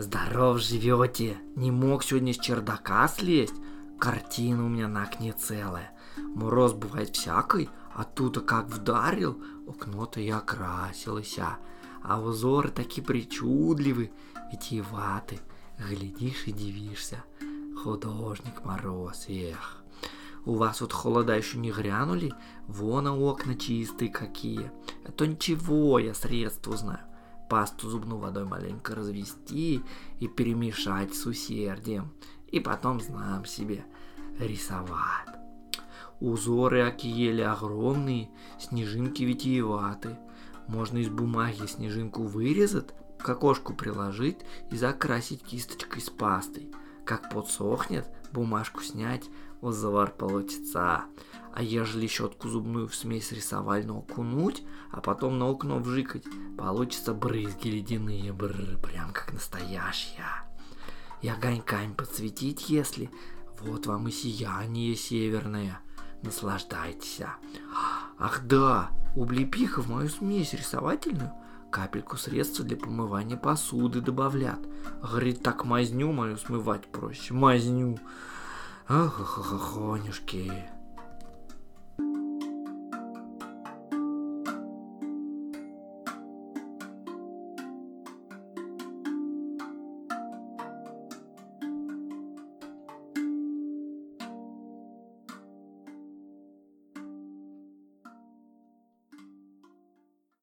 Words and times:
Здоров 0.00 0.62
живете. 0.62 1.36
Не 1.56 1.70
мог 1.70 2.02
сегодня 2.02 2.32
с 2.32 2.38
чердака 2.38 3.06
слезть. 3.06 3.52
Картина 3.98 4.64
у 4.64 4.68
меня 4.70 4.88
на 4.88 5.02
окне 5.02 5.34
целая. 5.34 5.92
Мороз 6.16 6.72
бывает 6.72 7.14
всякой, 7.14 7.68
а 7.94 8.04
тут 8.04 8.42
как 8.46 8.68
вдарил, 8.68 9.38
окно-то 9.68 10.18
и 10.18 10.30
окрасилось. 10.30 11.38
А 12.02 12.18
узоры 12.18 12.70
такие 12.70 13.06
причудливы, 13.06 14.10
витиеваты. 14.50 15.38
Глядишь 15.78 16.46
и 16.46 16.52
дивишься. 16.52 17.22
Художник 17.82 18.64
Мороз, 18.64 19.26
эх. 19.28 19.84
У 20.46 20.54
вас 20.54 20.80
вот 20.80 20.94
холода 20.94 21.36
еще 21.36 21.58
не 21.58 21.72
грянули? 21.72 22.32
Вон 22.66 23.06
а 23.06 23.14
окна 23.14 23.54
чистые 23.54 24.10
какие. 24.10 24.72
А 25.04 25.12
то 25.12 25.26
ничего, 25.26 25.98
я 25.98 26.14
средства 26.14 26.74
знаю. 26.74 27.00
Пасту 27.50 27.90
зубную 27.90 28.20
водой 28.20 28.44
маленько 28.44 28.94
развести 28.94 29.82
и 30.20 30.28
перемешать 30.28 31.14
с 31.16 31.26
усердием. 31.26 32.12
И 32.46 32.60
потом, 32.60 33.00
знаем 33.00 33.44
себе, 33.44 33.84
рисовать. 34.38 35.26
Узоры 36.20 36.82
окиели 36.82 37.40
огромные, 37.42 38.30
снежинки 38.60 39.24
витиеваты. 39.24 40.16
Можно 40.68 40.98
из 40.98 41.08
бумаги 41.08 41.66
снежинку 41.66 42.22
вырезать, 42.22 42.90
к 43.18 43.28
окошку 43.28 43.74
приложить 43.74 44.38
и 44.70 44.76
закрасить 44.76 45.42
кисточкой 45.42 46.02
с 46.02 46.08
пастой. 46.08 46.70
Как 47.10 47.28
подсохнет, 47.28 48.06
бумажку 48.32 48.82
снять, 48.82 49.24
узор 49.60 50.12
получится. 50.12 51.06
А 51.52 51.60
ежели 51.60 52.06
щетку 52.06 52.48
зубную 52.48 52.86
в 52.86 52.94
смесь 52.94 53.32
рисовальную 53.32 53.98
окунуть, 53.98 54.62
а 54.92 55.00
потом 55.00 55.36
на 55.36 55.50
окно 55.50 55.80
вжикать, 55.80 56.22
получится 56.56 57.12
брызги 57.12 57.66
ледяные, 57.66 58.32
бррр, 58.32 58.78
прям 58.80 59.12
как 59.12 59.32
настоящие. 59.32 60.24
И 61.20 61.28
огоньками 61.28 61.94
подсветить, 61.94 62.70
если, 62.70 63.10
вот 63.58 63.86
вам 63.86 64.06
и 64.06 64.12
сияние 64.12 64.94
северное. 64.94 65.80
Наслаждайтесь. 66.22 67.22
Ах 68.20 68.42
да, 68.44 68.90
облепиха 69.16 69.80
в 69.80 69.88
мою 69.88 70.10
смесь 70.10 70.52
рисовательную 70.52 71.32
капельку 71.70 72.18
средства 72.18 72.64
для 72.64 72.76
помывания 72.76 73.36
посуды 73.36 74.00
добавлят. 74.02 74.60
Говорит, 75.00 75.42
так 75.42 75.64
мазню 75.64 76.12
мою 76.12 76.36
смывать 76.36 76.86
проще. 76.86 77.32
Мазню. 77.32 77.98
Ах, 78.88 79.20
ах, 79.20 79.38
ах, 79.38 79.52
ах, 79.54 79.76